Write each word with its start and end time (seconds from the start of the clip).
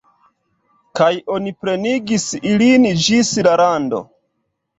Kaj 0.99 1.09
oni 1.35 1.53
plenigis 1.65 2.25
ilin 2.53 2.89
ĝis 3.05 3.31
la 3.51 3.55
rando. 3.63 4.03